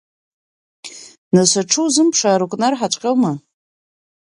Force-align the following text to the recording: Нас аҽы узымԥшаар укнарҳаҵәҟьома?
Нас 1.35 1.51
аҽы 1.61 1.79
узымԥшаар 1.85 2.41
укнарҳаҵәҟьома? 2.43 3.31